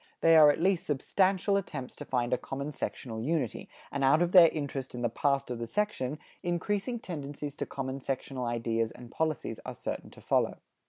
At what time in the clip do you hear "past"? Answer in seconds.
5.09-5.51